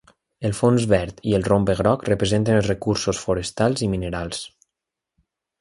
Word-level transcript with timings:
El 0.47 0.53
fons 0.59 0.85
verd 0.93 1.19
i 1.31 1.35
el 1.39 1.45
rombe 1.49 1.75
groc 1.81 2.07
representen 2.11 2.57
els 2.63 2.71
recursos 2.73 3.23
forestals 3.27 3.87
i 3.89 3.93
minerals. 3.93 4.45